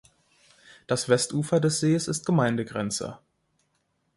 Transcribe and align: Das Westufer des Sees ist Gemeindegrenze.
Das 0.87 1.09
Westufer 1.09 1.59
des 1.59 1.79
Sees 1.79 2.07
ist 2.07 2.25
Gemeindegrenze. 2.25 3.19